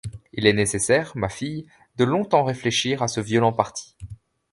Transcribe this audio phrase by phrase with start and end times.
[0.33, 1.67] Il est nécessaire, ma fille,
[1.97, 3.95] de longtemps réfléchir à ce violent parti.